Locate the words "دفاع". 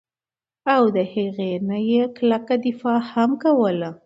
2.65-2.99